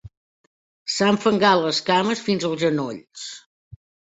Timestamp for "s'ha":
0.93-1.09